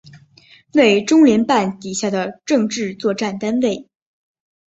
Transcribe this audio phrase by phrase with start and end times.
[0.73, 3.87] 为中联办底下的政治作战单位。